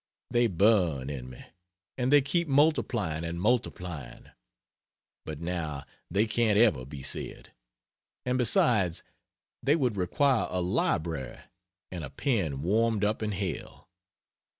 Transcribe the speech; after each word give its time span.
They 0.31 0.47
burn 0.47 1.11
in 1.11 1.29
me; 1.29 1.45
and 1.95 2.11
they 2.11 2.23
keep 2.23 2.47
multiplying 2.47 3.23
and 3.23 3.39
multiplying; 3.39 4.31
but 5.27 5.39
now 5.39 5.83
they 6.09 6.25
can't 6.25 6.57
ever 6.57 6.87
be 6.87 7.03
said. 7.03 7.53
And 8.25 8.39
besides, 8.39 9.03
they 9.61 9.75
would 9.75 9.95
require 9.95 10.47
a 10.49 10.59
library 10.59 11.37
and 11.91 12.03
a 12.03 12.09
pen 12.09 12.63
warmed 12.63 13.03
up 13.03 13.21
in 13.21 13.31
hell. 13.31 13.91